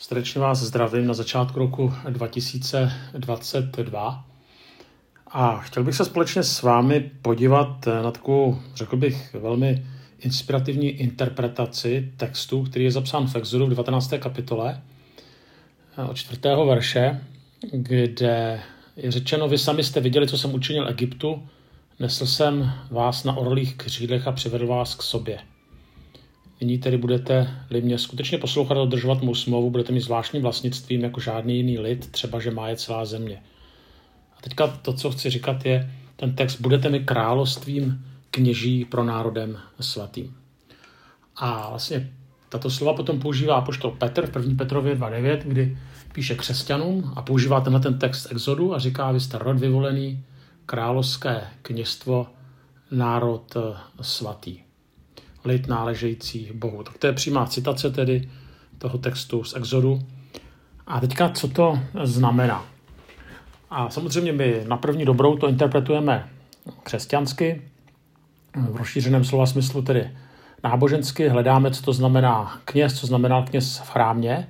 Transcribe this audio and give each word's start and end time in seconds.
Srdečně 0.00 0.40
vás 0.40 0.58
zdravím 0.58 1.06
na 1.06 1.14
začátku 1.14 1.58
roku 1.58 1.94
2022 2.08 4.24
a 5.26 5.58
chtěl 5.58 5.84
bych 5.84 5.94
se 5.94 6.04
společně 6.04 6.42
s 6.42 6.62
vámi 6.62 7.10
podívat 7.22 7.86
na 7.86 8.10
takovou, 8.10 8.58
řekl 8.74 8.96
bych, 8.96 9.34
velmi 9.34 9.86
inspirativní 10.18 10.88
interpretaci 10.88 12.12
textu, 12.16 12.62
který 12.62 12.84
je 12.84 12.90
zapsán 12.90 13.26
v 13.26 13.36
Exodu 13.36 13.66
v 13.66 13.68
19. 13.68 14.14
kapitole 14.18 14.82
od 16.10 16.16
4. 16.16 16.40
verše, 16.66 17.20
kde 17.72 18.60
je 18.96 19.10
řečeno, 19.10 19.48
vy 19.48 19.58
sami 19.58 19.84
jste 19.84 20.00
viděli, 20.00 20.28
co 20.28 20.38
jsem 20.38 20.54
učinil 20.54 20.88
Egyptu, 20.88 21.48
nesl 22.00 22.26
jsem 22.26 22.72
vás 22.90 23.24
na 23.24 23.36
orlých 23.36 23.76
křídlech 23.76 24.26
a 24.26 24.32
přivedl 24.32 24.66
vás 24.66 24.94
k 24.94 25.02
sobě. 25.02 25.38
Nyní 26.60 26.78
tedy 26.78 26.98
budete-li 26.98 27.82
mě 27.82 27.98
skutečně 27.98 28.38
poslouchat 28.38 28.74
a 28.74 28.78
dodržovat 28.78 29.22
mou 29.22 29.34
smlouvu, 29.34 29.70
budete 29.70 29.92
mít 29.92 30.00
zvláštním 30.00 30.42
vlastnictvím 30.42 31.02
jako 31.02 31.20
žádný 31.20 31.56
jiný 31.56 31.78
lid, 31.78 32.10
třeba 32.10 32.40
že 32.40 32.50
má 32.50 32.68
je 32.68 32.76
celá 32.76 33.04
země. 33.04 33.42
A 34.38 34.42
teďka 34.42 34.66
to, 34.66 34.92
co 34.92 35.10
chci 35.10 35.30
říkat, 35.30 35.66
je 35.66 35.92
ten 36.16 36.34
text, 36.34 36.60
budete 36.60 36.88
mi 36.88 37.00
královstvím 37.00 38.04
kněží 38.30 38.84
pro 38.84 39.04
národem 39.04 39.58
svatým. 39.80 40.36
A 41.36 41.70
vlastně 41.70 42.12
tato 42.48 42.70
slova 42.70 42.94
potom 42.94 43.20
používá 43.20 43.60
poštol 43.60 43.90
Petr 43.90 44.26
v 44.26 44.36
1. 44.36 44.54
Petrově 44.58 44.94
2.9, 44.94 45.38
kdy 45.44 45.78
píše 46.12 46.34
křesťanům 46.34 47.12
a 47.16 47.22
používá 47.22 47.60
tenhle 47.60 47.80
ten 47.80 47.98
text 47.98 48.32
exodu 48.32 48.74
a 48.74 48.78
říká, 48.78 49.12
vy 49.12 49.20
jste 49.20 49.38
rod 49.38 49.58
vyvolený, 49.58 50.24
královské 50.66 51.40
kněstvo, 51.62 52.26
národ 52.90 53.56
svatý 54.00 54.67
lid 55.48 55.68
náležející 55.68 56.50
Bohu. 56.54 56.82
Tak 56.82 56.98
to 56.98 57.06
je 57.06 57.12
přímá 57.12 57.46
citace 57.46 57.90
tedy 57.90 58.28
toho 58.78 58.98
textu 58.98 59.44
z 59.44 59.56
Exodu. 59.56 60.02
A 60.86 61.00
teďka, 61.00 61.28
co 61.28 61.48
to 61.48 61.78
znamená? 62.04 62.64
A 63.70 63.90
samozřejmě 63.90 64.32
my 64.32 64.64
na 64.68 64.76
první 64.76 65.04
dobrou 65.04 65.36
to 65.36 65.48
interpretujeme 65.48 66.28
křesťansky, 66.82 67.62
v 68.56 68.76
rozšířeném 68.76 69.24
slova 69.24 69.46
smyslu 69.46 69.82
tedy 69.82 70.10
nábožensky, 70.64 71.28
hledáme, 71.28 71.70
co 71.70 71.82
to 71.82 71.92
znamená 71.92 72.60
kněz, 72.64 73.00
co 73.00 73.06
znamená 73.06 73.42
kněz 73.42 73.78
v 73.84 73.90
chrámě. 73.90 74.48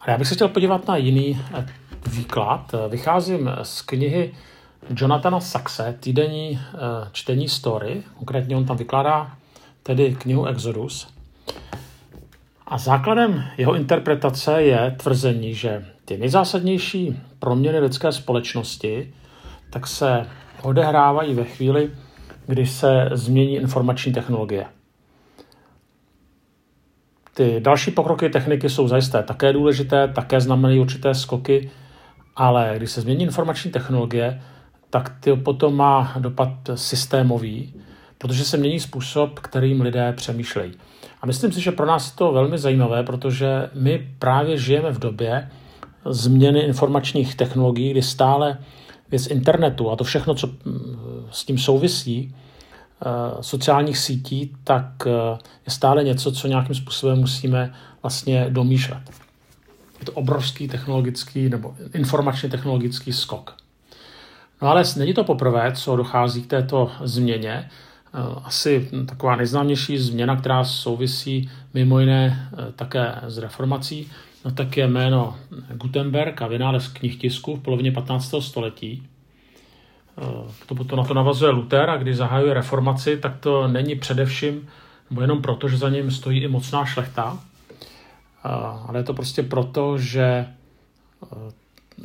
A 0.00 0.10
já 0.10 0.18
bych 0.18 0.28
se 0.28 0.34
chtěl 0.34 0.48
podívat 0.48 0.88
na 0.88 0.96
jiný 0.96 1.40
eh, 1.54 1.66
výklad. 2.06 2.74
Vycházím 2.88 3.50
z 3.62 3.82
knihy 3.82 4.34
Jonathana 4.96 5.40
Saxe, 5.40 5.96
týdenní 6.00 6.60
eh, 6.60 6.78
čtení 7.12 7.48
story. 7.48 8.02
Konkrétně 8.18 8.56
on 8.56 8.64
tam 8.64 8.76
vykládá 8.76 9.36
tedy 9.82 10.14
knihu 10.14 10.46
Exodus. 10.46 11.08
A 12.66 12.78
základem 12.78 13.44
jeho 13.58 13.74
interpretace 13.74 14.62
je 14.62 14.96
tvrzení, 15.02 15.54
že 15.54 15.86
ty 16.04 16.18
nejzásadnější 16.18 17.20
proměny 17.38 17.78
lidské 17.78 18.12
společnosti 18.12 19.14
tak 19.70 19.86
se 19.86 20.26
odehrávají 20.62 21.34
ve 21.34 21.44
chvíli, 21.44 21.90
kdy 22.46 22.66
se 22.66 23.08
změní 23.12 23.54
informační 23.54 24.12
technologie. 24.12 24.66
Ty 27.34 27.60
další 27.60 27.90
pokroky 27.90 28.28
techniky 28.28 28.70
jsou 28.70 28.88
zajisté 28.88 29.22
také 29.22 29.52
důležité, 29.52 30.08
také 30.08 30.40
znamenají 30.40 30.80
určité 30.80 31.14
skoky, 31.14 31.70
ale 32.36 32.74
když 32.76 32.90
se 32.90 33.00
změní 33.00 33.24
informační 33.24 33.70
technologie, 33.70 34.42
tak 34.90 35.16
to 35.20 35.36
potom 35.36 35.76
má 35.76 36.14
dopad 36.18 36.50
systémový 36.74 37.74
protože 38.22 38.44
se 38.44 38.56
mění 38.56 38.80
způsob, 38.80 39.38
kterým 39.38 39.80
lidé 39.80 40.12
přemýšlejí. 40.12 40.72
A 41.22 41.26
myslím 41.26 41.52
si, 41.52 41.60
že 41.60 41.72
pro 41.72 41.86
nás 41.86 42.10
je 42.10 42.16
to 42.16 42.32
velmi 42.32 42.58
zajímavé, 42.58 43.02
protože 43.02 43.70
my 43.74 44.10
právě 44.18 44.58
žijeme 44.58 44.92
v 44.92 44.98
době 44.98 45.50
změny 46.04 46.60
informačních 46.60 47.34
technologií, 47.34 47.90
kdy 47.90 48.02
stále 48.02 48.58
věc 49.10 49.26
internetu 49.26 49.90
a 49.90 49.96
to 49.96 50.04
všechno, 50.04 50.34
co 50.34 50.46
mm, 50.46 51.26
s 51.30 51.44
tím 51.44 51.58
souvisí, 51.58 52.34
eh, 52.34 53.08
sociálních 53.40 53.98
sítí, 53.98 54.56
tak 54.64 54.84
eh, 55.06 55.38
je 55.66 55.72
stále 55.72 56.04
něco, 56.04 56.32
co 56.32 56.48
nějakým 56.48 56.74
způsobem 56.74 57.18
musíme 57.18 57.74
vlastně 58.02 58.46
domýšlet. 58.48 59.02
Je 60.00 60.06
to 60.06 60.12
obrovský 60.12 60.68
technologický 60.68 61.48
nebo 61.48 61.74
informačně 61.94 62.48
technologický 62.48 63.12
skok. 63.12 63.56
No 64.62 64.68
ale 64.68 64.84
není 64.96 65.14
to 65.14 65.24
poprvé, 65.24 65.72
co 65.74 65.96
dochází 65.96 66.42
k 66.42 66.46
této 66.50 66.90
změně. 67.00 67.70
Eh, 68.14 68.40
asi 68.44 68.88
taková 69.06 69.36
nejznámější 69.36 69.98
změna, 69.98 70.36
která 70.36 70.64
souvisí 70.64 71.50
mimo 71.74 72.00
jiné 72.00 72.50
eh, 72.52 72.72
také 72.72 73.14
s 73.26 73.38
reformací, 73.38 74.10
no 74.44 74.50
tak 74.50 74.76
je 74.76 74.88
jméno 74.88 75.36
Gutenberg 75.74 76.42
a 76.42 76.46
vynález 76.46 76.88
knih 76.88 77.18
tisku 77.18 77.56
v 77.56 77.60
polovině 77.60 77.92
15. 77.92 78.34
století. 78.40 79.02
Eh, 80.18 80.52
to 80.66 80.74
potom 80.74 80.98
na 80.98 81.04
to 81.04 81.14
navazuje 81.14 81.50
Luther 81.50 81.90
a 81.90 81.96
když 81.96 82.16
zahajuje 82.16 82.54
reformaci, 82.54 83.16
tak 83.16 83.36
to 83.40 83.68
není 83.68 83.94
především, 83.94 84.68
nebo 85.10 85.20
jenom 85.20 85.42
proto, 85.42 85.68
že 85.68 85.76
za 85.76 85.88
ním 85.88 86.10
stojí 86.10 86.40
i 86.40 86.48
mocná 86.48 86.84
šlechta, 86.84 87.38
ale 88.86 88.98
je 88.98 89.02
to 89.02 89.14
prostě 89.14 89.42
proto, 89.42 89.98
že 89.98 90.46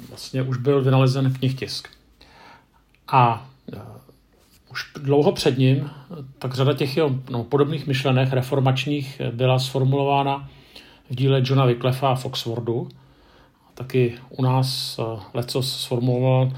vlastně 0.09 0.41
už 0.41 0.57
byl 0.57 0.84
vynalezen 0.84 1.34
knih 1.34 1.59
tisk. 1.59 1.88
A 3.07 3.47
už 4.78 5.04
dlouho 5.04 5.32
před 5.32 5.58
ním, 5.58 5.90
tak 6.40 6.54
řada 6.54 6.74
těch 6.74 6.98
jeho 6.98 7.20
no, 7.30 7.44
podobných 7.44 7.88
myšlenek 7.88 8.34
reformačních 8.34 9.22
byla 9.32 9.60
sformulována 9.60 10.50
v 11.10 11.16
díle 11.16 11.42
Johna 11.46 11.66
Wycliffa 11.66 12.16
v 12.16 12.26
Oxfordu. 12.26 12.90
Taky 13.74 14.16
u 14.30 14.44
nás 14.44 15.00
uh, 15.00 15.20
leco 15.34 15.64
sformuloval 15.64 16.52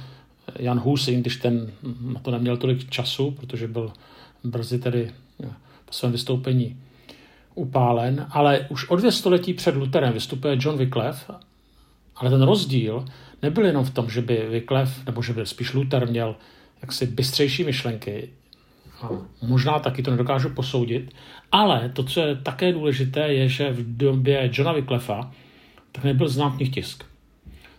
Jan 0.59 0.79
Hus, 0.79 1.09
když 1.09 1.35
ten 1.35 1.71
na 2.01 2.19
to 2.19 2.31
neměl 2.31 2.57
tolik 2.57 2.89
času, 2.89 3.31
protože 3.31 3.67
byl 3.67 3.91
brzy 4.43 4.79
tedy 4.79 5.11
eh, 5.43 5.47
po 5.85 5.93
svém 5.93 6.11
vystoupení 6.11 6.77
upálen, 7.55 8.27
ale 8.29 8.67
už 8.69 8.89
o 8.89 8.95
dvě 8.95 9.11
století 9.11 9.53
před 9.53 9.75
Lutherem 9.75 10.13
vystupuje 10.13 10.57
John 10.59 10.77
Wycliffe, 10.77 11.33
ale 12.15 12.29
ten 12.29 12.41
rozdíl 12.41 13.05
nebyl 13.41 13.65
jenom 13.65 13.85
v 13.85 13.93
tom, 13.93 14.09
že 14.09 14.21
by 14.21 14.47
Wycliffe, 14.49 15.05
nebo 15.05 15.21
že 15.21 15.33
by 15.33 15.45
spíš 15.45 15.73
Luther 15.73 16.09
měl 16.09 16.35
jaksi 16.81 17.05
bystřejší 17.05 17.63
myšlenky. 17.63 18.29
A 19.01 19.09
možná 19.41 19.79
taky 19.79 20.03
to 20.03 20.11
nedokážu 20.11 20.49
posoudit, 20.49 21.11
ale 21.51 21.89
to, 21.89 22.03
co 22.03 22.21
je 22.21 22.35
také 22.35 22.73
důležité, 22.73 23.33
je, 23.33 23.49
že 23.49 23.71
v 23.71 23.97
době 23.97 24.49
Johna 24.53 24.73
Wycliffa 24.73 25.31
tak 25.91 26.03
nebyl 26.03 26.29
znám 26.29 26.57
tisk. 26.57 27.03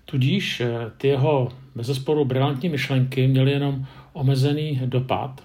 Tudíž 0.04 0.60
eh, 0.60 0.90
ty 0.96 1.08
jeho 1.08 1.48
bezesporu 1.74 2.24
brilantní 2.24 2.68
myšlenky 2.68 3.26
měly 3.26 3.50
jenom 3.50 3.86
omezený 4.12 4.80
dopad. 4.84 5.40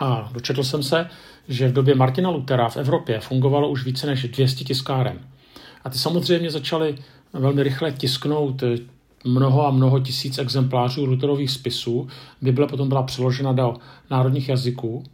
A 0.00 0.30
dočetl 0.32 0.64
jsem 0.64 0.82
se, 0.82 1.08
že 1.48 1.68
v 1.68 1.72
době 1.72 1.94
Martina 1.94 2.30
Luthera 2.30 2.68
v 2.68 2.76
Evropě 2.76 3.20
fungovalo 3.20 3.68
už 3.68 3.84
více 3.84 4.06
než 4.06 4.22
200 4.22 4.64
tiskáren. 4.64 5.20
A 5.84 5.90
ty 5.90 5.98
samozřejmě 5.98 6.50
začaly 6.50 6.98
velmi 7.32 7.62
rychle 7.62 7.92
tisknout 7.92 8.62
mnoho 9.26 9.66
a 9.66 9.70
mnoho 9.70 10.00
tisíc 10.00 10.38
exemplářů 10.38 11.06
Lutherových 11.06 11.50
spisů. 11.50 12.08
Bible 12.42 12.66
potom 12.66 12.88
byla 12.88 13.02
přeložena 13.02 13.52
do 13.52 13.74
národních 14.10 14.48
jazyků. 14.48 15.04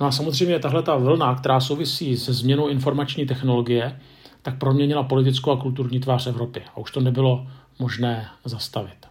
No 0.00 0.06
a 0.06 0.12
samozřejmě 0.12 0.58
tahle 0.58 0.82
ta 0.82 0.96
vlna, 0.96 1.34
která 1.34 1.60
souvisí 1.60 2.16
se 2.16 2.32
změnou 2.32 2.68
informační 2.68 3.26
technologie, 3.26 4.00
tak 4.42 4.58
proměnila 4.58 5.02
politickou 5.02 5.50
a 5.50 5.56
kulturní 5.56 6.00
tvář 6.00 6.26
Evropy. 6.26 6.62
A 6.74 6.76
už 6.76 6.90
to 6.90 7.00
nebylo 7.00 7.46
možné 7.78 8.28
zastavit. 8.44 9.06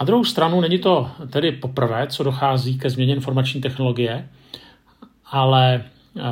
Na 0.00 0.06
druhou 0.06 0.24
stranu 0.24 0.60
není 0.60 0.78
to 0.78 1.10
tedy 1.30 1.52
poprvé, 1.52 2.06
co 2.06 2.22
dochází 2.22 2.78
ke 2.78 2.90
změně 2.90 3.14
informační 3.14 3.60
technologie, 3.60 4.28
ale 5.26 5.84
uh, 6.14 6.22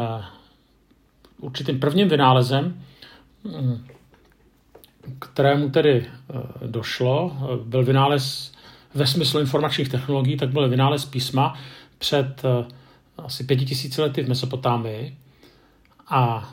určitým 1.41 1.81
prvním 1.81 2.09
vynálezem 2.09 2.83
hm, 3.45 3.87
kterému 5.19 5.71
tedy 5.71 6.07
eh, 6.07 6.67
došlo, 6.67 7.37
eh, 7.37 7.65
byl 7.65 7.85
vynález 7.85 8.53
ve 8.95 9.07
smyslu 9.07 9.41
informačních 9.41 9.89
technologií, 9.89 10.37
tak 10.37 10.49
byl 10.49 10.69
vynález 10.69 11.05
písma 11.05 11.59
před 11.99 12.43
eh, 12.45 12.65
asi 13.19 13.45
pěti 13.45 13.65
tisíci 13.65 14.03
lety 14.03 14.23
v 14.23 14.29
Mesopotámii 14.29 15.17
a 16.09 16.53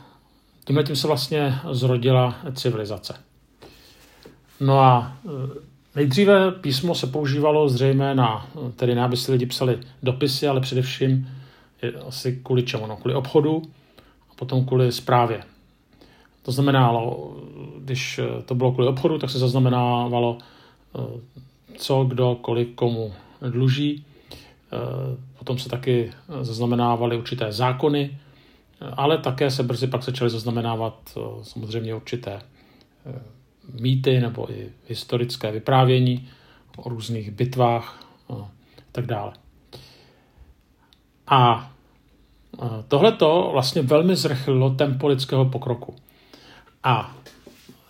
tímhle 0.66 0.84
tím 0.84 0.96
se 0.96 1.08
vlastně 1.08 1.56
zrodila 1.72 2.36
civilizace. 2.54 3.16
No 4.60 4.80
a 4.80 5.18
nejdříve 5.96 6.52
písmo 6.52 6.96
se 6.96 7.08
používalo 7.08 7.70
zřejmě 7.70 8.16
na, 8.16 8.48
tedy 8.76 8.96
ne, 8.96 9.04
aby 9.04 9.18
si 9.18 9.32
lidi 9.32 9.46
psali 9.46 9.80
dopisy, 10.04 10.48
ale 10.48 10.62
především 10.62 11.30
asi 12.08 12.40
kvůli 12.44 12.64
čemu? 12.64 12.88
No, 12.88 12.98
kvůli 12.98 13.16
obchodu 13.16 13.62
a 14.32 14.34
potom 14.36 14.66
kvůli 14.66 14.92
zprávě. 14.92 15.44
To 16.44 16.52
znamenalo, 16.52 17.34
když 17.78 18.20
to 18.46 18.56
bylo 18.56 18.72
kvůli 18.72 18.88
obchodu, 18.88 19.18
tak 19.18 19.30
se 19.30 19.40
zaznamenávalo, 19.40 20.38
eh, 20.96 21.20
co, 21.78 22.04
kdo, 22.04 22.36
kolik, 22.42 22.76
komu 22.76 23.14
dluží. 23.50 24.06
Eh, 24.74 24.78
potom 25.40 25.60
se 25.60 25.70
taky 25.70 26.12
zaznamenávaly 26.42 27.18
určité 27.18 27.52
zákony, 27.52 28.18
ale 28.94 29.18
také 29.18 29.52
se 29.52 29.64
brzy 29.64 29.88
pak 29.88 30.04
začaly 30.04 30.30
zaznamenávat 30.30 31.18
samozřejmě 31.42 31.96
určité 31.96 32.42
mýty 33.80 34.20
nebo 34.20 34.52
i 34.52 34.70
historické 34.88 35.52
vyprávění 35.52 36.30
o 36.78 36.90
různých 36.90 37.32
bitvách 37.32 38.06
a 38.30 38.50
tak 38.92 39.06
dále. 39.06 39.34
A 41.28 41.72
tohle 42.88 43.12
to 43.12 43.50
vlastně 43.54 43.82
velmi 43.82 44.16
zrychlilo 44.16 44.70
tempo 44.70 45.08
lidského 45.08 45.46
pokroku. 45.46 45.96
A 46.84 47.16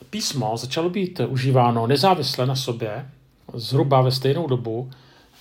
písmo 0.10 0.58
začalo 0.58 0.90
být 0.90 1.20
užíváno 1.28 1.88
nezávisle 1.88 2.46
na 2.46 2.56
sobě, 2.56 3.10
zhruba 3.54 4.02
ve 4.02 4.12
stejnou 4.12 4.48
dobu, 4.48 4.92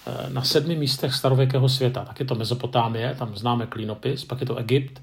e, 0.06 0.30
na 0.30 0.42
sedmi 0.42 0.76
místech 0.76 1.14
starověkého 1.14 1.68
světa. 1.68 2.04
Tak 2.04 2.20
je 2.20 2.26
to 2.26 2.34
Mezopotámie, 2.34 3.14
tam 3.14 3.36
známe 3.36 3.66
klínopis, 3.66 4.24
pak 4.24 4.40
je 4.40 4.46
to 4.46 4.56
Egypt, 4.56 5.02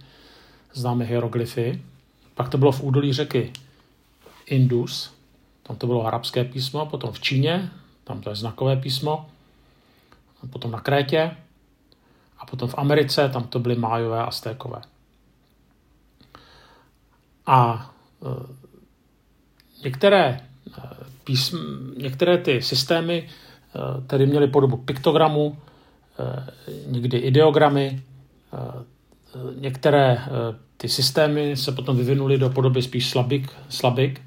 známe 0.74 1.06
hieroglyfy, 1.06 1.81
pak 2.36 2.50
to 2.50 2.57
bylo 2.57 2.72
v 2.72 2.84
údolí 2.84 3.13
řeky 3.13 3.54
Indus, 4.46 5.13
tam 5.63 5.75
to 5.75 5.88
bylo 5.88 6.06
arabské 6.06 6.44
písmo, 6.44 6.86
potom 6.86 7.12
v 7.12 7.19
Číně, 7.19 7.69
tam 8.04 8.22
to 8.22 8.30
je 8.30 8.36
znakové 8.36 8.75
písmo, 8.75 9.30
potom 10.50 10.72
na 10.72 10.80
Krétě 10.80 11.38
a 12.38 12.46
potom 12.46 12.69
v 12.69 12.75
Americe, 12.78 13.30
tam 13.30 13.44
to 13.44 13.60
byly 13.60 13.75
májové 13.75 14.24
a 14.24 14.31
stékové. 14.31 14.81
A 17.46 17.90
některé, 19.89 20.25
e, 20.25 20.81
písm, 21.24 21.57
některé 21.97 22.38
ty 22.38 22.62
systémy 22.62 23.18
e, 23.25 24.01
tedy 24.01 24.25
měly 24.25 24.47
podobu 24.47 24.77
piktogramu, 24.77 25.57
někdy 26.88 27.18
ideogramy, 27.18 28.01
některé 29.56 30.18
ty 30.77 30.89
systémy 30.89 31.57
se 31.57 31.71
potom 31.71 31.97
vyvinuly 31.97 32.38
do 32.38 32.50
podoby 32.50 32.81
spíš 32.81 33.09
slabik, 33.09 33.51
slabik 33.69 34.21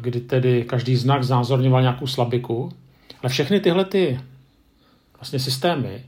kdy 0.00 0.20
tedy 0.20 0.64
každý 0.64 0.96
znak 0.96 1.24
znázorňoval 1.24 1.80
nějakou 1.80 2.06
slabiku. 2.06 2.72
Ale 3.22 3.30
všechny 3.30 3.60
tyhle 3.60 3.84
ty 3.84 4.20
vlastně 5.16 5.38
systémy 5.38 6.04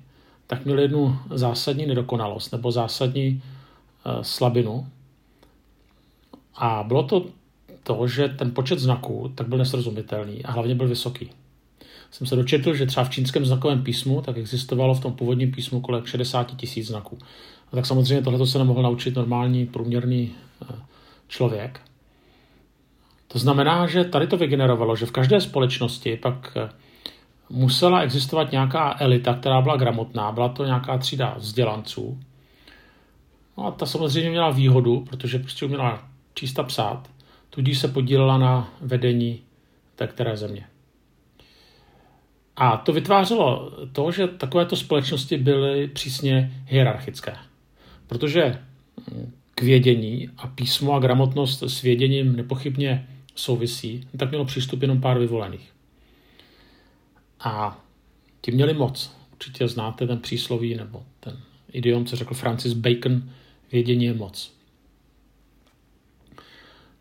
tak 0.46 0.64
měly 0.64 0.82
jednu 0.82 1.18
zásadní 1.30 1.86
nedokonalost 1.86 2.52
nebo 2.52 2.72
zásadní 2.72 3.42
slabinu. 4.22 4.86
A 6.54 6.82
bylo 6.82 7.02
to 7.02 7.26
to, 7.84 8.08
že 8.08 8.28
ten 8.28 8.50
počet 8.50 8.78
znaků 8.78 9.32
tak 9.34 9.48
byl 9.48 9.58
nesrozumitelný 9.58 10.44
a 10.44 10.52
hlavně 10.52 10.74
byl 10.74 10.88
vysoký. 10.88 11.30
Jsem 12.10 12.26
se 12.26 12.36
dočetl, 12.36 12.74
že 12.74 12.86
třeba 12.86 13.04
v 13.04 13.10
čínském 13.10 13.46
znakovém 13.46 13.82
písmu 13.82 14.22
tak 14.22 14.36
existovalo 14.36 14.94
v 14.94 15.00
tom 15.00 15.12
původním 15.12 15.52
písmu 15.52 15.80
kolem 15.80 16.06
60 16.06 16.56
tisíc 16.56 16.86
znaků. 16.86 17.18
A 17.72 17.76
tak 17.76 17.86
samozřejmě 17.86 18.22
tohle 18.24 18.46
se 18.46 18.58
nemohl 18.58 18.82
naučit 18.82 19.16
normální 19.16 19.66
průměrný 19.66 20.30
uh, 20.62 20.76
člověk. 21.28 21.80
To 23.28 23.38
znamená, 23.38 23.86
že 23.86 24.04
tady 24.04 24.26
to 24.26 24.36
vygenerovalo, 24.36 24.96
že 24.96 25.06
v 25.06 25.12
každé 25.12 25.40
společnosti 25.40 26.16
pak 26.16 26.56
uh, 26.56 26.70
musela 27.50 28.00
existovat 28.00 28.52
nějaká 28.52 28.96
elita, 28.98 29.34
která 29.34 29.60
byla 29.60 29.76
gramotná, 29.76 30.32
byla 30.32 30.48
to 30.48 30.64
nějaká 30.64 30.98
třída 30.98 31.34
vzdělanců. 31.38 32.20
No 33.58 33.66
a 33.66 33.70
ta 33.70 33.86
samozřejmě 33.86 34.30
měla 34.30 34.50
výhodu, 34.50 35.00
protože 35.00 35.38
prostě 35.38 35.64
uměla 35.64 36.08
číst 36.34 36.58
a 36.58 36.62
psát, 36.62 37.08
tudíž 37.54 37.78
se 37.78 37.88
podílela 37.88 38.38
na 38.38 38.74
vedení 38.80 39.42
té 39.94 40.06
které 40.06 40.36
země. 40.36 40.66
A 42.56 42.76
to 42.76 42.92
vytvářelo 42.92 43.72
to, 43.92 44.10
že 44.10 44.26
takovéto 44.26 44.76
společnosti 44.76 45.36
byly 45.36 45.88
přísně 45.88 46.64
hierarchické. 46.66 47.36
Protože 48.06 48.62
k 49.54 49.62
vědění 49.62 50.28
a 50.38 50.46
písmo 50.46 50.92
a 50.92 50.98
gramotnost 50.98 51.62
s 51.62 51.82
věděním 51.82 52.36
nepochybně 52.36 53.08
souvisí, 53.34 54.08
tak 54.16 54.28
mělo 54.28 54.44
přístup 54.44 54.82
jenom 54.82 55.00
pár 55.00 55.18
vyvolených. 55.18 55.72
A 57.40 57.84
ti 58.40 58.50
měli 58.50 58.74
moc. 58.74 59.16
Určitě 59.32 59.68
znáte 59.68 60.06
ten 60.06 60.18
přísloví 60.18 60.74
nebo 60.74 61.02
ten 61.20 61.40
idiom, 61.72 62.06
co 62.06 62.16
řekl 62.16 62.34
Francis 62.34 62.72
Bacon, 62.72 63.30
vědění 63.72 64.04
je 64.04 64.14
moc. 64.14 64.54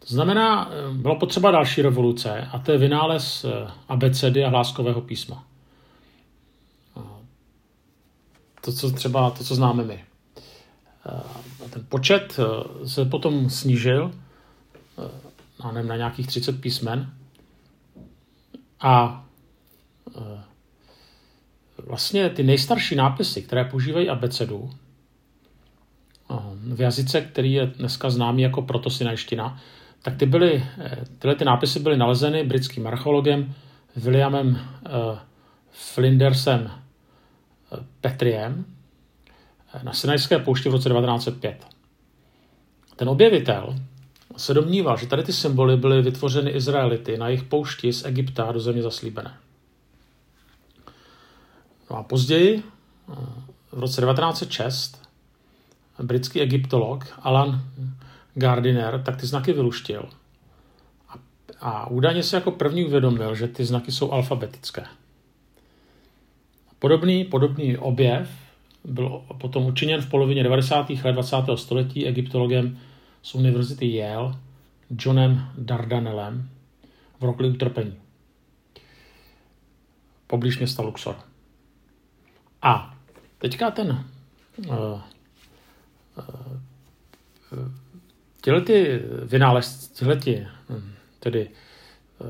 To 0.08 0.14
znamená, 0.14 0.72
bylo 0.92 1.16
potřeba 1.16 1.52
další 1.52 1.82
revoluce 1.82 2.48
a 2.52 2.60
to 2.60 2.72
je 2.72 2.78
vynález 2.78 3.46
eh, 3.46 3.72
abecedy 3.88 4.46
a 4.46 4.50
hláskového 4.50 5.02
písma. 5.02 5.44
To, 8.62 8.74
co 8.74 8.92
třeba, 8.92 9.30
to, 9.30 9.44
co 9.44 9.56
známe 9.56 9.84
my. 9.84 10.04
Eh, 11.06 11.70
ten 11.70 11.86
počet 11.90 12.40
eh, 12.40 12.88
se 12.88 13.06
potom 13.06 13.50
snížil 13.50 14.12
na 15.88 15.96
nějakých 15.96 16.28
30 16.28 16.62
písmen 16.62 17.14
a 18.80 19.24
Eh, 20.16 20.44
vlastně 21.78 22.30
ty 22.30 22.44
nejstarší 22.44 22.96
nápisy, 22.96 23.42
které 23.42 23.66
používají 23.66 24.10
abecedu, 24.10 24.72
eh, 26.32 26.36
v 26.76 26.82
jazyce, 26.82 27.22
který 27.22 27.54
je 27.54 27.66
dneska 27.66 28.10
známý 28.10 28.42
jako 28.42 28.62
protosinajština, 28.62 29.60
tak 30.04 30.16
ty 30.16 30.26
byly, 30.26 30.66
eh, 30.80 30.98
tyhle 31.20 31.36
ty 31.36 31.46
nápisy 31.46 31.80
byly 31.80 31.98
nalezeny 31.98 32.44
britským 32.44 32.88
archeologem 32.88 33.54
Williamem 33.96 34.60
Flindersem 35.72 36.72
Petriem 38.02 38.66
na 39.84 39.94
Sinajské 39.94 40.40
poušti 40.40 40.70
v 40.70 40.72
roce 40.72 40.90
1905. 40.90 41.68
Ten 42.96 43.10
objevitel 43.10 43.76
se 44.38 44.54
domníval, 44.54 44.98
že 44.98 45.08
tady 45.08 45.24
ty 45.24 45.34
symboly 45.34 45.78
byly 45.78 46.02
vytvořeny 46.02 46.52
Izraelity 46.52 47.18
na 47.18 47.28
jejich 47.28 47.44
poušti 47.44 47.94
z 47.94 48.06
Egypta 48.06 48.52
do 48.52 48.60
země 48.60 48.82
zaslíbené. 48.82 49.38
No 51.92 51.98
a 51.98 52.04
později, 52.04 52.64
v 53.72 53.80
roce 53.80 54.02
1906, 54.02 55.10
britský 56.04 56.42
egyptolog 56.42 57.06
Alan 57.22 57.62
Gardiner 58.36 59.02
tak 59.04 59.18
ty 59.18 59.28
znaky 59.28 59.54
vyluštil. 59.54 60.10
A, 61.10 61.14
a 61.60 61.88
údajně 61.88 62.24
se 62.24 62.36
jako 62.36 62.52
první 62.52 62.86
uvědomil, 62.86 63.36
že 63.36 63.48
ty 63.48 63.66
znaky 63.66 63.92
jsou 63.92 64.12
alfabetické. 64.12 64.86
Podobný, 66.80 67.26
podobný 67.26 67.78
objev 67.78 68.30
byl 68.84 69.22
potom 69.38 69.66
učiněn 69.66 70.02
v 70.02 70.10
polovině 70.10 70.44
90. 70.44 70.90
let 70.90 71.12
20. 71.12 71.36
století 71.56 72.08
egyptologem 72.08 72.80
z 73.22 73.36
univerzity 73.36 73.96
Yale 73.96 74.36
Johnem 75.00 75.52
Dardanellem 75.58 76.50
v 77.20 77.24
rokli 77.24 77.50
utrpení. 77.50 77.96
Poblíž 80.28 80.58
města 80.58 80.84
Luxor. 80.84 81.16
A 82.62 82.98
teďka 83.38 83.72
ten 83.72 84.06
uh, 84.68 84.76
uh, 84.76 85.02
tyhle 88.44 88.62
ty 88.62 89.02
vynález, 89.24 89.92
hm, 90.70 90.92
tedy 91.20 91.50
uh, 92.20 92.28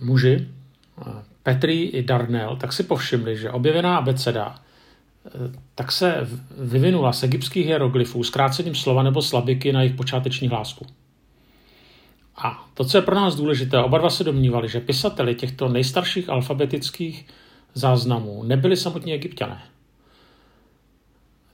muži, 0.00 0.48
uh, 0.96 1.06
Petri 1.42 1.82
i 1.82 2.02
Darnell, 2.02 2.56
tak 2.56 2.72
si 2.72 2.82
povšimli, 2.82 3.36
že 3.36 3.50
objevená 3.50 3.96
abeceda 3.96 4.62
tak 5.74 5.92
se 5.92 6.28
vyvinula 6.58 7.12
z 7.12 7.22
egyptských 7.22 7.66
hieroglyfů 7.66 8.24
zkrácením 8.24 8.74
slova 8.74 9.02
nebo 9.02 9.22
slabiky 9.22 9.72
na 9.72 9.82
jejich 9.82 9.96
počáteční 9.96 10.48
hlásku. 10.48 10.86
A 12.36 12.68
to, 12.74 12.84
co 12.84 12.98
je 12.98 13.02
pro 13.02 13.14
nás 13.14 13.36
důležité, 13.36 13.78
oba 13.78 13.98
dva 13.98 14.10
se 14.10 14.24
domnívali, 14.24 14.68
že 14.68 14.80
pisateli 14.80 15.34
těchto 15.34 15.68
nejstarších 15.68 16.28
alfabetických 16.28 17.26
záznamů 17.74 18.42
nebyli 18.42 18.76
samotní 18.76 19.12
egyptiané. 19.12 19.62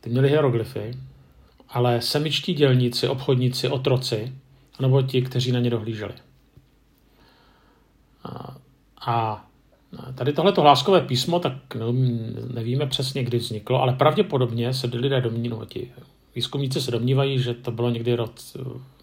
Ty 0.00 0.10
měli 0.10 0.28
hieroglyfy, 0.28 0.94
ale 1.68 2.00
semičtí 2.00 2.54
dělníci, 2.54 3.08
obchodníci, 3.08 3.68
otroci, 3.68 4.32
nebo 4.80 5.02
ti, 5.02 5.22
kteří 5.22 5.52
na 5.52 5.60
ně 5.60 5.70
dohlíželi. 5.70 6.14
A 9.06 9.44
tady 10.14 10.32
tohleto 10.32 10.62
hláskové 10.62 11.00
písmo, 11.00 11.40
tak 11.40 11.52
nevíme 12.54 12.86
přesně, 12.86 13.24
kdy 13.24 13.38
vzniklo, 13.38 13.82
ale 13.82 13.92
pravděpodobně 13.92 14.74
se 14.74 14.86
lidé 14.92 15.20
domnívají, 15.20 15.68
ti 15.68 15.92
výzkumníci 16.34 16.80
se 16.80 16.90
domnívají, 16.90 17.38
že 17.38 17.54
to 17.54 17.70
bylo 17.70 17.90
někdy 17.90 18.16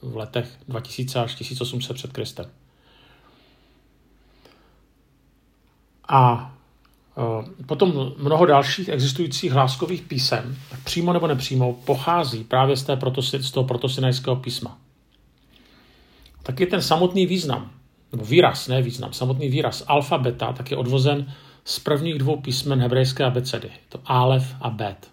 v 0.02 0.16
letech 0.16 0.58
2000 0.68 1.20
až 1.20 1.36
1800 1.36 1.96
před 1.96 2.14
Kristem. 2.14 2.46
A 6.08 6.55
potom 7.66 8.14
mnoho 8.18 8.46
dalších 8.46 8.90
existujících 8.90 9.52
hláskových 9.52 10.02
písem, 10.02 10.56
přímo 10.84 11.14
nebo 11.14 11.28
nepřímo, 11.28 11.74
pochází 11.74 12.44
právě 12.44 12.78
z, 12.78 12.84
té 12.84 12.96
protosi, 12.96 13.44
z 13.44 13.52
toho 13.52 13.64
protosinajského 13.64 14.36
písma. 14.36 14.78
Taky 16.44 16.66
ten 16.66 16.82
samotný 16.82 17.26
význam, 17.26 17.72
nebo 18.12 18.26
výraz, 18.26 18.68
ne 18.68 18.82
význam, 18.82 19.14
samotný 19.14 19.50
výraz 19.50 19.84
alfabeta, 19.88 20.54
tak 20.54 20.72
je 20.72 20.78
odvozen 20.78 21.34
z 21.66 21.80
prvních 21.80 22.20
dvou 22.20 22.42
písmen 22.42 22.82
hebrejské 22.82 23.24
abecedy. 23.24 23.70
To 23.90 24.00
Alef 24.06 24.56
a 24.62 24.70
Bet. 24.70 25.12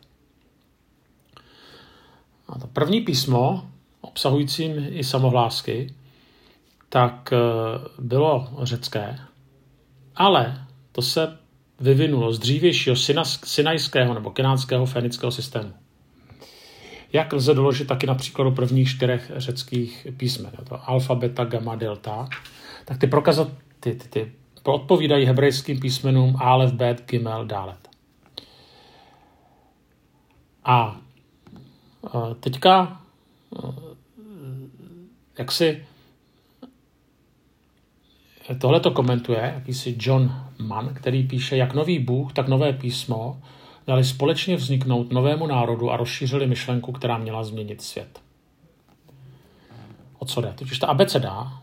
A 2.48 2.58
to 2.58 2.66
první 2.66 3.00
písmo, 3.00 3.66
obsahujícím 4.00 4.72
i 4.90 5.04
samohlásky, 5.04 5.94
tak 6.88 7.32
eh, 7.32 7.38
bylo 7.98 8.48
řecké, 8.62 9.18
ale 10.16 10.66
to 10.92 11.02
se 11.02 11.41
vyvinulo 11.82 12.32
z 12.32 12.38
dřívějšího 12.38 12.96
sinajského 13.44 14.14
nebo 14.14 14.30
kenánského 14.30 14.86
fénického 14.86 15.32
systému. 15.32 15.72
Jak 17.12 17.32
lze 17.32 17.54
doložit 17.54 17.88
taky 17.88 18.06
na 18.06 18.14
příkladu 18.14 18.50
prvních 18.50 18.88
čtyřech 18.88 19.32
řeckých 19.36 20.06
písmen, 20.16 20.52
to 20.68 20.90
alfa, 20.90 21.14
beta, 21.14 21.44
gamma, 21.44 21.74
delta, 21.76 22.28
tak 22.84 22.98
ty 22.98 23.06
prokazat, 23.06 23.48
ty, 23.80 23.94
ty, 23.94 24.08
ty 24.08 24.32
odpovídají 24.64 25.26
hebrejským 25.26 25.80
písmenům 25.80 26.36
alef, 26.40 26.72
bet, 26.72 27.04
gimel, 27.10 27.46
dálet. 27.46 27.88
A 30.64 31.00
teďka, 32.40 33.00
jak 35.38 35.52
si 35.52 35.86
tohle 38.60 38.80
to 38.80 38.90
komentuje 38.90 39.52
jakýsi 39.54 39.96
John 40.00 40.34
Mann, 40.58 40.94
který 40.94 41.28
píše, 41.28 41.56
jak 41.56 41.74
nový 41.74 41.98
Bůh, 41.98 42.32
tak 42.32 42.48
nové 42.48 42.72
písmo 42.72 43.40
dali 43.86 44.04
společně 44.04 44.56
vzniknout 44.56 45.12
novému 45.12 45.46
národu 45.46 45.90
a 45.90 45.96
rozšířili 45.96 46.46
myšlenku, 46.46 46.92
která 46.92 47.18
měla 47.18 47.44
změnit 47.44 47.82
svět. 47.82 48.20
O 50.18 50.24
co 50.24 50.40
jde? 50.40 50.52
Totiž 50.56 50.78
ta 50.78 50.86
abeceda 50.86 51.62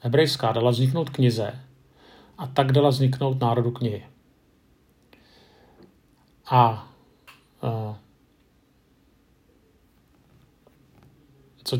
hebrejská 0.00 0.52
dala 0.52 0.70
vzniknout 0.70 1.10
knize 1.10 1.60
a 2.38 2.46
tak 2.46 2.72
dala 2.72 2.88
vzniknout 2.88 3.40
národu 3.40 3.70
knihy. 3.70 4.06
A 6.50 6.88
uh, 7.62 7.96
co, 11.64 11.78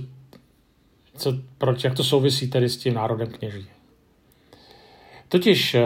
co, 1.17 1.33
proč, 1.59 1.85
jak 1.85 1.95
to 1.95 2.05
souvisí 2.05 2.51
tedy 2.51 2.69
s 2.69 2.77
tím 2.77 2.95
národem 2.95 3.29
kněží? 3.33 3.67
Totiž 5.31 5.77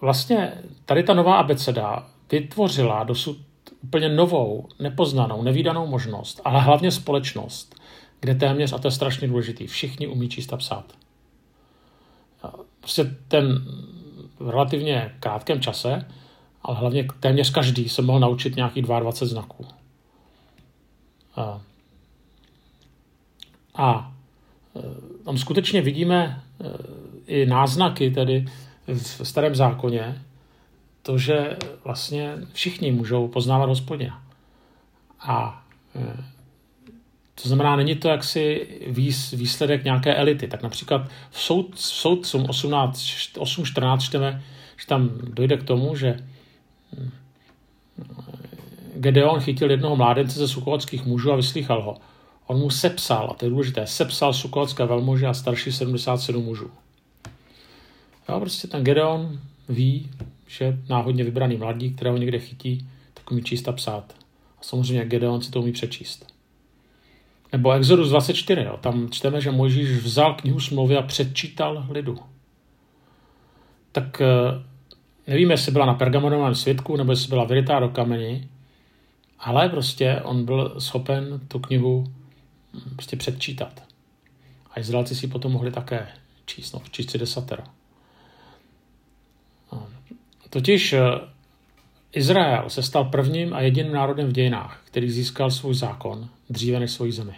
vlastně 0.00 0.52
tady 0.84 1.02
ta 1.02 1.14
nová 1.14 1.36
abeceda 1.36 2.06
vytvořila 2.32 3.04
dosud 3.04 3.38
úplně 3.82 4.08
novou, 4.08 4.68
nepoznanou, 4.78 5.42
nevýdanou 5.42 5.86
možnost, 5.86 6.40
ale 6.44 6.60
hlavně 6.60 6.90
společnost, 6.90 7.74
kde 8.20 8.34
téměř, 8.34 8.72
a 8.72 8.78
to 8.78 8.88
je 8.88 8.92
strašně 8.92 9.28
důležitý, 9.28 9.66
všichni 9.66 10.06
umí 10.06 10.28
číst 10.28 10.52
a 10.52 10.56
psát. 10.56 10.92
Prostě 12.80 13.16
ten 13.28 13.64
v 14.38 14.50
relativně 14.50 15.14
krátkém 15.20 15.60
čase, 15.60 16.08
ale 16.62 16.76
hlavně 16.76 17.08
téměř 17.20 17.50
každý 17.50 17.88
se 17.88 18.02
mohl 18.02 18.20
naučit 18.20 18.56
nějakých 18.56 18.82
22 18.82 19.28
znaků. 19.28 19.66
A, 21.36 21.60
a 23.74 24.12
e, 24.76 25.24
tam 25.24 25.38
skutečně 25.38 25.82
vidíme 25.82 26.42
e, 26.60 26.68
i 27.26 27.46
náznaky 27.46 28.10
tedy 28.10 28.46
v 28.94 29.20
starém 29.22 29.54
zákoně, 29.54 30.22
to, 31.02 31.18
že 31.18 31.56
vlastně 31.84 32.34
všichni 32.52 32.92
můžou 32.92 33.28
poznávat 33.28 33.68
hospodina. 33.68 34.22
A 35.20 35.64
e, 35.96 36.24
to 37.42 37.48
znamená, 37.48 37.76
není 37.76 37.96
to 37.96 38.08
jaksi 38.08 38.66
výsledek 39.32 39.84
nějaké 39.84 40.14
elity. 40.14 40.48
Tak 40.48 40.62
například 40.62 41.08
v, 41.30 41.40
soud, 41.40 41.74
v 41.74 41.80
soudcům 41.80 42.42
8.14 42.42 43.98
čteme, 43.98 44.42
že 44.76 44.86
tam 44.86 45.10
dojde 45.22 45.56
k 45.56 45.62
tomu, 45.62 45.96
že 45.96 46.16
hm, 46.96 47.10
Gedeon 48.94 49.40
chytil 49.40 49.70
jednoho 49.70 49.96
mládence 49.96 50.38
ze 50.38 50.48
sukovatských 50.48 51.06
mužů 51.06 51.32
a 51.32 51.36
vyslýchal 51.36 51.82
ho. 51.82 51.96
On 52.46 52.58
mu 52.58 52.70
sepsal, 52.70 53.28
a 53.30 53.34
to 53.34 53.44
je 53.44 53.50
důležité, 53.50 53.86
sepsal 53.86 54.32
sukovatské 54.32 54.86
velmože 54.86 55.26
a 55.26 55.34
starší 55.34 55.72
77 55.72 56.44
mužů. 56.44 56.70
Jo, 58.30 58.40
prostě 58.40 58.68
ten 58.68 58.84
Gedeon 58.84 59.40
ví, 59.68 60.10
že 60.46 60.78
náhodně 60.88 61.24
vybraný 61.24 61.56
mladík, 61.56 61.94
kterého 61.94 62.16
někde 62.16 62.38
chytí, 62.38 62.88
tak 63.14 63.30
umí 63.30 63.42
číst 63.42 63.68
a 63.68 63.72
psát. 63.72 64.14
A 64.58 64.62
samozřejmě 64.62 65.04
Gedeon 65.04 65.42
si 65.42 65.50
to 65.50 65.60
umí 65.60 65.72
přečíst. 65.72 66.26
Nebo 67.52 67.72
Exodus 67.72 68.08
24, 68.08 68.62
jo, 68.62 68.76
tam 68.80 69.10
čteme, 69.10 69.40
že 69.40 69.50
Mojžíš 69.50 69.90
vzal 69.90 70.34
knihu 70.34 70.60
smlouvy 70.60 70.96
a 70.96 71.02
předčítal 71.02 71.86
lidu. 71.90 72.18
Tak 73.92 74.20
eh, 74.20 74.26
nevíme, 75.26 75.54
jestli 75.54 75.72
byla 75.72 75.86
na 75.86 75.94
pergamonovém 75.94 76.54
světku, 76.54 76.96
nebo 76.96 77.12
jestli 77.12 77.28
byla 77.28 77.44
vyrytá 77.44 77.80
do 77.80 77.88
kameni, 77.88 78.48
ale 79.38 79.68
prostě 79.68 80.20
on 80.24 80.44
byl 80.44 80.74
schopen 80.78 81.40
tu 81.48 81.58
knihu 81.58 82.12
hm, 82.74 82.90
prostě 82.96 83.16
předčítat. 83.16 83.82
A 84.70 84.80
Izraelci 84.80 85.14
si 85.14 85.26
potom 85.26 85.52
mohli 85.52 85.70
také 85.70 86.08
číst, 86.46 86.72
no, 86.72 86.82
číst 86.90 87.10
si 87.10 87.18
desatero. 87.18 87.62
Totiž 90.50 90.92
eh, 90.92 91.00
Izrael 92.12 92.70
se 92.70 92.82
stal 92.82 93.04
prvním 93.04 93.54
a 93.54 93.60
jediným 93.60 93.92
národem 93.92 94.28
v 94.28 94.32
dějinách, 94.32 94.80
který 94.84 95.10
získal 95.10 95.50
svůj 95.50 95.74
zákon 95.74 96.28
dříve 96.50 96.80
než 96.80 96.90
svoji 96.90 97.12
zemi. 97.12 97.34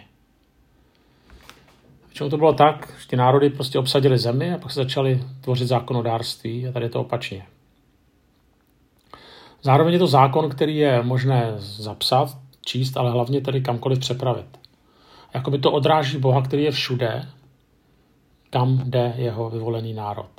Čemu 2.13 2.29
to 2.29 2.37
bylo 2.37 2.53
tak, 2.53 2.93
že 3.01 3.07
ty 3.07 3.15
národy 3.15 3.49
prostě 3.49 3.79
obsadili 3.79 4.17
zemi 4.17 4.53
a 4.53 4.57
pak 4.57 4.71
se 4.71 4.79
začali 4.79 5.23
tvořit 5.41 5.67
zákonodárství 5.67 6.67
a 6.67 6.71
tady 6.71 6.85
je 6.85 6.89
to 6.89 7.01
opačně. 7.01 7.45
Zároveň 9.61 9.93
je 9.93 9.99
to 9.99 10.07
zákon, 10.07 10.49
který 10.49 10.77
je 10.77 11.03
možné 11.03 11.53
zapsat, 11.57 12.37
číst, 12.65 12.97
ale 12.97 13.11
hlavně 13.11 13.41
tedy 13.41 13.61
kamkoliv 13.61 13.99
přepravit. 13.99 14.59
Jakoby 15.33 15.59
to 15.59 15.71
odráží 15.71 16.17
Boha, 16.17 16.41
který 16.41 16.63
je 16.63 16.71
všude, 16.71 17.29
kam 18.49 18.89
jde 18.89 19.13
jeho 19.17 19.49
vyvolený 19.49 19.93
národ. 19.93 20.29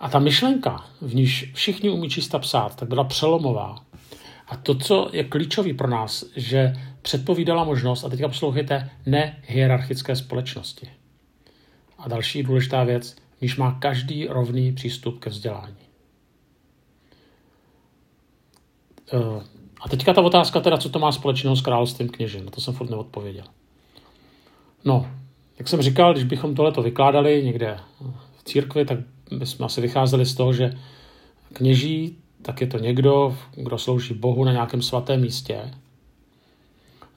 A 0.00 0.08
ta 0.08 0.18
myšlenka, 0.18 0.84
v 1.00 1.14
níž 1.14 1.50
všichni 1.54 1.90
umí 1.90 2.10
číst 2.10 2.34
a 2.34 2.38
psát, 2.38 2.76
tak 2.76 2.88
byla 2.88 3.04
přelomová. 3.04 3.76
A 4.48 4.56
to, 4.56 4.74
co 4.74 5.10
je 5.12 5.24
klíčový 5.24 5.74
pro 5.74 5.88
nás, 5.88 6.24
že 6.36 6.72
předpovídala 7.02 7.64
možnost, 7.64 8.04
a 8.04 8.08
teďka 8.08 8.28
poslouchejte, 8.28 8.90
nehierarchické 9.06 10.16
společnosti. 10.16 10.90
A 11.98 12.08
další 12.08 12.42
důležitá 12.42 12.84
věc, 12.84 13.16
níž 13.40 13.56
má 13.56 13.78
každý 13.80 14.26
rovný 14.26 14.72
přístup 14.72 15.18
ke 15.18 15.30
vzdělání. 15.30 15.76
Eh, 19.12 19.42
a 19.80 19.88
teďka 19.88 20.14
ta 20.14 20.22
otázka 20.22 20.60
teda, 20.60 20.78
co 20.78 20.88
to 20.88 20.98
má 20.98 21.12
společného 21.12 21.56
s 21.56 21.60
královstvím 21.60 22.08
kněžin, 22.08 22.44
na 22.44 22.50
to 22.50 22.60
jsem 22.60 22.74
furt 22.74 22.90
neodpověděl. 22.90 23.44
No, 24.84 25.10
jak 25.58 25.68
jsem 25.68 25.82
říkal, 25.82 26.12
když 26.12 26.24
bychom 26.24 26.54
tohleto 26.54 26.82
vykládali 26.82 27.42
někde 27.44 27.80
v 28.38 28.44
církvi, 28.44 28.84
tak 28.84 28.98
bychom 29.30 29.66
asi 29.66 29.80
vycházeli 29.80 30.26
z 30.26 30.34
toho, 30.34 30.52
že 30.52 30.78
kněží, 31.52 32.16
tak 32.42 32.60
je 32.60 32.66
to 32.66 32.78
někdo, 32.78 33.36
kdo 33.56 33.78
slouží 33.78 34.14
Bohu 34.14 34.44
na 34.44 34.52
nějakém 34.52 34.82
svatém 34.82 35.20
místě. 35.20 35.70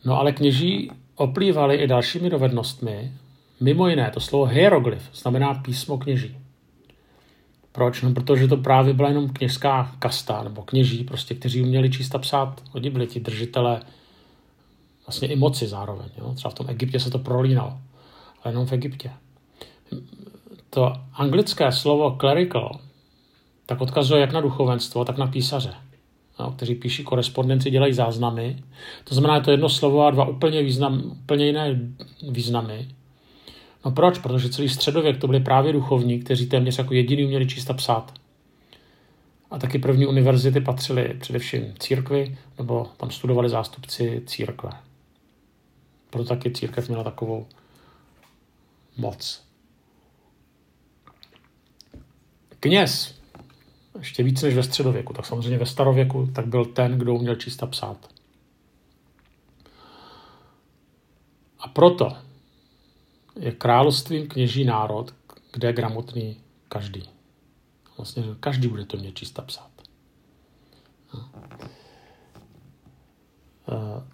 No 0.05 0.19
ale 0.19 0.31
kněží 0.31 0.91
oplývali 1.15 1.75
i 1.75 1.87
dalšími 1.87 2.29
dovednostmi, 2.29 3.11
mimo 3.59 3.87
jiné 3.87 4.11
to 4.13 4.19
slovo 4.19 4.45
hieroglyf 4.45 5.09
znamená 5.13 5.53
písmo 5.53 5.97
kněží. 5.97 6.37
Proč? 7.71 8.01
No, 8.01 8.13
protože 8.13 8.47
to 8.47 8.57
právě 8.57 8.93
byla 8.93 9.09
jenom 9.09 9.29
kněžská 9.29 9.95
kasta, 9.99 10.43
nebo 10.43 10.61
kněží, 10.61 11.03
prostě, 11.03 11.35
kteří 11.35 11.61
uměli 11.61 11.89
číst 11.89 12.15
a 12.15 12.19
psát. 12.19 12.63
Oni 12.73 12.89
byli 12.89 13.07
ti 13.07 13.19
držitele 13.19 13.81
vlastně 15.07 15.27
i 15.27 15.35
moci 15.35 15.67
zároveň. 15.67 16.09
Jo? 16.17 16.33
Třeba 16.33 16.51
v 16.51 16.53
tom 16.53 16.69
Egyptě 16.69 16.99
se 16.99 17.11
to 17.11 17.19
prolínalo, 17.19 17.77
ale 18.43 18.53
jenom 18.53 18.65
v 18.65 18.73
Egyptě 18.73 19.11
to 20.73 20.93
anglické 21.13 21.71
slovo 21.71 22.17
clerical 22.19 22.79
tak 23.65 23.81
odkazuje 23.81 24.21
jak 24.21 24.31
na 24.31 24.41
duchovenstvo, 24.41 25.05
tak 25.05 25.17
na 25.17 25.27
písaře, 25.27 25.73
no, 26.39 26.51
kteří 26.51 26.75
píší 26.75 27.03
korespondenci, 27.03 27.71
dělají 27.71 27.93
záznamy. 27.93 28.63
To 29.03 29.15
znamená, 29.15 29.35
je 29.35 29.41
to 29.41 29.51
jedno 29.51 29.69
slovo 29.69 30.05
a 30.05 30.11
dva 30.11 30.27
úplně, 30.27 30.63
význam, 30.63 31.03
úplně 31.05 31.45
jiné 31.45 31.79
významy. 32.29 32.87
No 33.85 33.91
proč? 33.91 34.17
Protože 34.17 34.49
celý 34.49 34.69
středověk 34.69 35.17
to 35.17 35.27
byli 35.27 35.39
právě 35.39 35.73
duchovní, 35.73 36.19
kteří 36.19 36.45
téměř 36.45 36.77
jako 36.77 36.93
jediný 36.93 37.25
uměli 37.25 37.47
číst 37.47 37.69
a 37.69 37.73
psát. 37.73 38.13
A 39.51 39.59
taky 39.59 39.79
první 39.79 40.05
univerzity 40.05 40.61
patřily 40.61 41.13
především 41.19 41.73
církvi, 41.79 42.37
nebo 42.57 42.87
tam 42.97 43.11
studovali 43.11 43.49
zástupci 43.49 44.21
církve. 44.25 44.71
Proto 46.09 46.29
taky 46.29 46.51
církev 46.51 46.87
měla 46.87 47.03
takovou 47.03 47.47
moc. 48.97 49.50
Kněz, 52.63 53.15
ještě 53.99 54.23
více 54.23 54.45
než 54.45 54.55
ve 54.55 54.63
středověku, 54.63 55.13
tak 55.13 55.25
samozřejmě 55.25 55.57
ve 55.57 55.65
starověku, 55.65 56.29
tak 56.35 56.47
byl 56.47 56.65
ten, 56.65 56.97
kdo 56.97 57.13
uměl 57.13 57.35
číst 57.35 57.63
a 57.63 57.67
psát. 57.67 58.09
A 61.59 61.67
proto 61.67 62.17
je 63.39 63.51
královstvím 63.51 64.27
kněží 64.27 64.65
národ, 64.65 65.13
kde 65.53 65.67
je 65.67 65.73
gramotný 65.73 66.37
každý. 66.69 67.09
Vlastně 67.97 68.23
každý 68.39 68.67
bude 68.67 68.85
to 68.85 68.97
mět 68.97 69.15
číst 69.15 69.39
a 69.39 69.41
psát. 69.41 69.71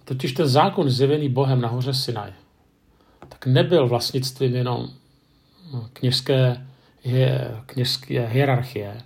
totiž 0.03 0.33
ten 0.33 0.47
zákon 0.47 0.89
zjevený 0.89 1.29
Bohem 1.29 1.61
na 1.61 1.67
hoře 1.67 1.93
Sinaj, 1.93 2.33
tak 3.29 3.45
nebyl 3.45 3.87
vlastnictvím 3.87 4.55
jenom 4.55 4.89
kněžské, 5.93 6.66
kněžské 7.65 8.27
hierarchie, 8.27 9.01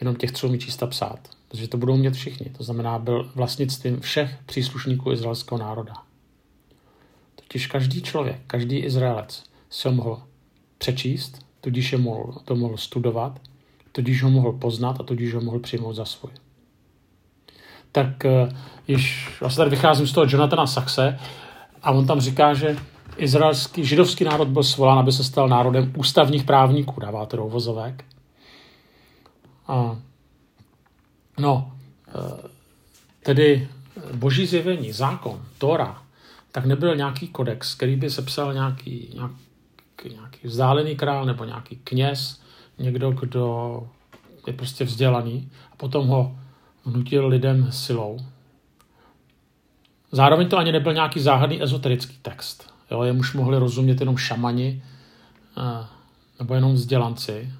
jenom 0.00 0.16
těch, 0.16 0.32
co 0.32 0.48
umí 0.48 0.58
čísta 0.58 0.86
psát, 0.86 1.28
protože 1.48 1.68
to 1.68 1.76
budou 1.76 1.96
mít 1.96 2.14
všichni. 2.14 2.46
To 2.50 2.64
znamená, 2.64 2.98
byl 2.98 3.30
vlastnictvím 3.34 4.00
všech 4.00 4.38
příslušníků 4.46 5.12
izraelského 5.12 5.58
národa. 5.58 5.94
Totiž 7.36 7.66
každý 7.66 8.02
člověk, 8.02 8.40
každý 8.46 8.78
Izraelec 8.78 9.42
ho 9.84 9.92
mohl 9.92 10.22
přečíst, 10.78 11.46
tudíž 11.60 11.92
je 11.92 11.98
mohl, 11.98 12.32
to 12.44 12.56
mohl 12.56 12.76
studovat, 12.76 13.40
tudíž 13.92 14.22
ho 14.22 14.30
mohl 14.30 14.52
poznat 14.52 15.00
a 15.00 15.02
tudíž 15.02 15.34
ho 15.34 15.40
mohl 15.40 15.58
přijmout 15.58 15.92
za 15.92 16.04
svůj. 16.04 16.32
Tak 17.92 18.24
eh, 18.24 18.48
již 18.88 19.36
vlastně 19.40 19.56
tady 19.60 19.70
vycházím 19.70 20.06
z 20.06 20.12
toho 20.12 20.26
Jonathana 20.30 20.66
Saxe 20.66 21.18
a 21.82 21.90
on 21.90 22.06
tam 22.06 22.20
říká, 22.20 22.54
že 22.54 22.76
izraelský, 23.16 23.84
židovský 23.84 24.24
národ 24.24 24.48
byl 24.48 24.62
svolán, 24.62 24.98
aby 24.98 25.12
se 25.12 25.24
stal 25.24 25.48
národem 25.48 25.92
ústavních 25.96 26.44
právníků, 26.44 27.00
dává 27.00 27.26
to 27.26 27.36
do 27.36 27.44
uvozovek. 27.44 28.04
A, 29.68 29.96
no, 31.38 31.72
eh, 32.08 32.48
tedy 33.22 33.68
boží 34.14 34.46
zjevení, 34.46 34.92
zákon, 34.92 35.42
Tora, 35.58 36.02
tak 36.52 36.66
nebyl 36.66 36.96
nějaký 36.96 37.28
kodex, 37.28 37.74
který 37.74 37.96
by 37.96 38.10
sepsal 38.10 38.54
nějaký, 38.54 39.10
nějaký, 39.14 40.16
nějaký 40.16 40.48
vzdálený 40.48 40.96
král 40.96 41.24
nebo 41.24 41.44
nějaký 41.44 41.76
kněz, 41.84 42.40
někdo, 42.78 43.10
kdo 43.10 43.88
je 44.46 44.52
prostě 44.52 44.84
vzdělaný 44.84 45.50
a 45.72 45.76
potom 45.76 46.06
ho 46.08 46.36
vnutil 46.84 47.26
lidem 47.26 47.72
silou. 47.72 48.18
Zároveň 50.12 50.48
to 50.48 50.58
ani 50.58 50.72
nebyl 50.72 50.94
nějaký 50.94 51.20
záhadný 51.20 51.62
ezoterický 51.62 52.16
text. 52.22 52.73
Jo, 52.90 53.02
jemuž 53.02 53.32
mohli 53.32 53.58
rozumět 53.58 54.00
jenom 54.00 54.16
šamani 54.16 54.82
eh, 55.58 55.86
nebo 56.38 56.54
jenom 56.54 56.74
vzdělanci. 56.74 57.52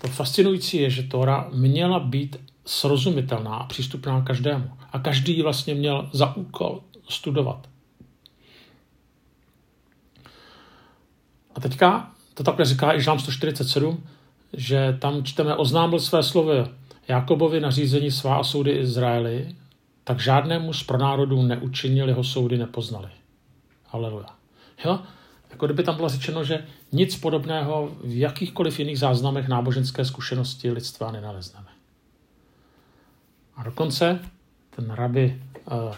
To 0.00 0.08
fascinující 0.08 0.76
je, 0.76 0.90
že 0.90 1.02
Tora 1.02 1.48
měla 1.52 2.00
být 2.00 2.36
srozumitelná 2.64 3.54
a 3.54 3.66
přístupná 3.66 4.20
každému. 4.20 4.70
A 4.92 4.98
každý 4.98 5.36
ji 5.36 5.42
vlastně 5.42 5.74
měl 5.74 6.10
za 6.12 6.36
úkol 6.36 6.82
studovat. 7.08 7.68
A 11.54 11.60
teďka 11.60 12.10
to 12.34 12.44
takhle 12.44 12.64
říká 12.64 12.94
i 12.94 13.02
Žám 13.02 13.18
147, 13.18 14.04
že 14.52 14.96
tam 15.00 15.24
čteme, 15.24 15.56
oznámil 15.56 16.00
své 16.00 16.22
slovy 16.22 16.64
Jakobovi 17.08 17.60
nařízení 17.60 18.10
svá 18.10 18.36
a 18.36 18.44
soudy 18.44 18.70
Izraeli, 18.70 19.56
tak 20.04 20.20
žádnému 20.20 20.72
z 20.72 20.82
pronárodů 20.82 21.42
neučinil, 21.42 22.08
jeho 22.08 22.24
soudy 22.24 22.58
nepoznali. 22.58 23.08
Haleluja. 23.86 24.39
Jo? 24.84 25.00
Jako 25.50 25.66
kdyby 25.66 25.82
tam 25.82 25.96
bylo 25.96 26.08
řečeno, 26.08 26.44
že 26.44 26.66
nic 26.92 27.16
podobného 27.16 27.90
v 28.04 28.18
jakýchkoliv 28.18 28.78
jiných 28.78 28.98
záznamech 28.98 29.48
náboženské 29.48 30.04
zkušenosti 30.04 30.70
lidstva 30.70 31.10
nenalezneme. 31.12 31.68
A 33.56 33.62
dokonce 33.62 34.18
ten 34.70 34.90
rabi 34.90 35.42
uh, 35.72 35.94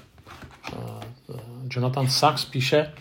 uh, 0.72 1.36
Jonathan 1.70 2.08
Sachs 2.08 2.44
píše, 2.44 2.92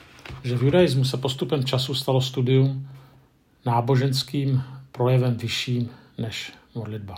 že 0.44 0.58
v 0.58 0.64
judaismu 0.64 1.06
se 1.06 1.18
postupem 1.18 1.64
času 1.66 1.94
stalo 1.94 2.22
studium 2.22 2.90
náboženským 3.66 4.64
projevem 4.92 5.36
vyšším 5.36 5.90
než 6.18 6.54
modlitba. 6.76 7.16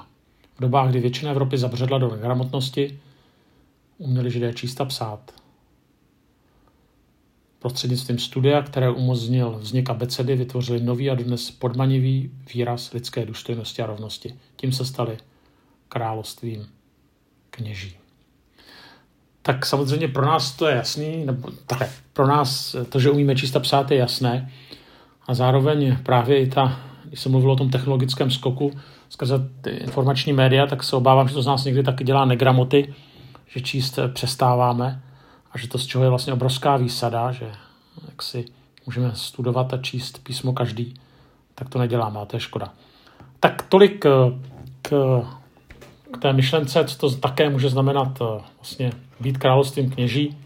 V 0.57 0.61
dobách, 0.61 0.89
kdy 0.89 0.99
většina 0.99 1.31
Evropy 1.31 1.57
zabředla 1.57 1.97
do 1.97 2.11
negramotnosti, 2.11 2.99
uměli 3.97 4.31
židé 4.31 4.53
číst 4.53 4.81
a 4.81 4.85
psát. 4.85 5.42
Prostřednictvím 7.63 8.19
studia, 8.19 8.61
které 8.61 8.89
umožnil 8.89 9.57
vznik 9.59 9.89
abecedy, 9.89 10.35
vytvořili 10.35 10.81
nový 10.81 11.09
a 11.09 11.15
dnes 11.15 11.51
podmanivý 11.51 12.31
výraz 12.53 12.93
lidské 12.93 13.25
důstojnosti 13.25 13.81
a 13.81 13.85
rovnosti. 13.85 14.35
Tím 14.55 14.71
se 14.71 14.85
stali 14.85 15.17
královstvím 15.89 16.67
kněží. 17.49 17.95
Tak 19.41 19.65
samozřejmě 19.65 20.07
pro 20.07 20.25
nás 20.25 20.51
to 20.51 20.67
je 20.67 20.75
jasný, 20.75 21.25
nebo 21.25 21.49
tak 21.67 21.89
pro 22.13 22.27
nás 22.27 22.75
to, 22.89 22.99
že 22.99 23.09
umíme 23.09 23.35
číst 23.35 23.55
a 23.55 23.59
psát, 23.59 23.91
je 23.91 23.97
jasné. 23.97 24.51
A 25.27 25.33
zároveň 25.33 25.97
právě 26.03 26.39
i 26.39 26.47
ta, 26.47 26.79
když 27.05 27.19
jsem 27.19 27.31
mluvil 27.31 27.51
o 27.51 27.55
tom 27.55 27.69
technologickém 27.69 28.31
skoku 28.31 28.71
skrze 29.09 29.49
ty 29.61 29.69
informační 29.69 30.33
média, 30.33 30.67
tak 30.67 30.83
se 30.83 30.95
obávám, 30.95 31.27
že 31.27 31.33
to 31.33 31.41
z 31.41 31.47
nás 31.47 31.63
někdy 31.63 31.83
taky 31.83 32.03
dělá 32.03 32.25
negramoty, 32.25 32.93
že 33.47 33.61
číst 33.61 33.99
přestáváme 34.13 35.03
a 35.51 35.57
že 35.57 35.67
to 35.67 35.77
z 35.77 35.85
čeho 35.85 36.03
je 36.03 36.09
vlastně 36.09 36.33
obrovská 36.33 36.77
výsada, 36.77 37.31
že 37.31 37.51
jak 38.09 38.21
si 38.21 38.45
můžeme 38.85 39.11
studovat 39.15 39.73
a 39.73 39.77
číst 39.77 40.23
písmo 40.23 40.53
každý, 40.53 40.93
tak 41.55 41.69
to 41.69 41.79
neděláme 41.79 42.19
a 42.19 42.25
to 42.25 42.35
je 42.35 42.39
škoda. 42.39 42.73
Tak 43.39 43.61
tolik 43.61 44.05
k, 44.81 44.89
k 46.11 46.17
té 46.21 46.33
myšlence, 46.33 46.85
co 46.85 46.97
to 46.97 47.15
také 47.15 47.49
může 47.49 47.69
znamenat 47.69 48.21
eh, 48.21 48.41
vlastně 48.55 48.91
být 49.19 49.37
královstvím 49.37 49.91
kněží, 49.91 50.37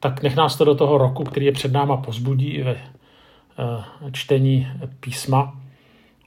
tak 0.00 0.22
nech 0.22 0.36
nás 0.36 0.56
to 0.56 0.64
do 0.64 0.74
toho 0.74 0.98
roku, 0.98 1.24
který 1.24 1.46
je 1.46 1.52
před 1.52 1.72
náma, 1.72 1.96
pozbudí 1.96 2.62
ve 2.62 2.72
eh, 2.72 3.84
čtení 4.12 4.68
písma 5.00 5.54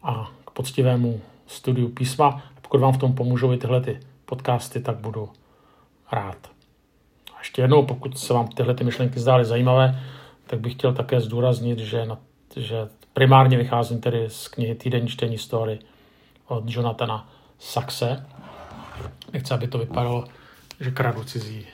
a 0.04 0.32
k 0.46 0.52
poctivému 0.52 1.22
studiu 1.48 1.90
písma. 1.90 2.42
Pokud 2.62 2.78
vám 2.82 2.94
v 2.94 2.98
tom 2.98 3.14
pomůžou 3.14 3.54
i 3.54 3.58
tyhle 3.58 3.82
ty 3.82 4.00
podcasty, 4.26 4.82
tak 4.82 4.98
budu 4.98 5.30
rád. 6.12 6.38
A 7.36 7.40
ještě 7.40 7.62
jednou, 7.62 7.86
pokud 7.86 8.18
se 8.18 8.34
vám 8.34 8.48
tyhle 8.48 8.74
ty 8.74 8.84
myšlenky 8.84 9.20
zdály 9.20 9.46
zajímavé, 9.46 10.00
tak 10.50 10.60
bych 10.60 10.74
chtěl 10.74 10.94
také 10.94 11.22
zdůraznit, 11.22 11.80
že, 11.80 12.06
na, 12.06 12.18
že 12.56 12.90
primárně 13.14 13.58
vycházím 13.58 14.02
tedy 14.02 14.30
z 14.30 14.48
knihy 14.48 14.76
Týdenní 14.76 15.08
čtení 15.08 15.38
story 15.38 15.80
od 16.48 16.64
Jonathana 16.68 17.30
Saxe. 17.60 18.26
Nechci, 19.34 19.54
aby 19.54 19.68
to 19.68 19.78
vypadalo, 19.78 20.26
že 20.80 20.92
kradu 20.92 21.24
cizí 21.24 21.66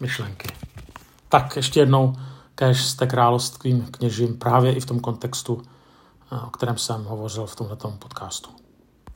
myšlenky. 0.00 0.48
Tak 1.28 1.56
ještě 1.56 1.80
jednou, 1.80 2.14
kež 2.54 2.82
jste 2.82 3.06
královstvím 3.06 3.86
kněžím 3.90 4.38
právě 4.38 4.72
i 4.72 4.80
v 4.80 4.86
tom 4.86 5.00
kontextu, 5.00 5.62
o 6.46 6.50
kterém 6.50 6.78
jsem 6.78 7.04
hovořil 7.04 7.46
v 7.46 7.56
tomto 7.56 7.90
podcastu. 7.90 8.50